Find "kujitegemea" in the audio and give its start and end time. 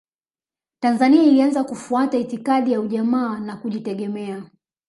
3.57-4.49